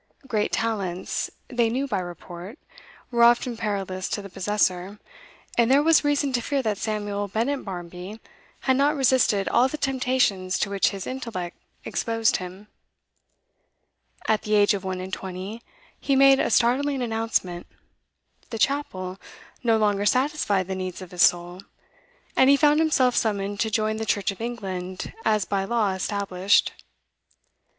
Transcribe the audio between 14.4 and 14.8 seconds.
the age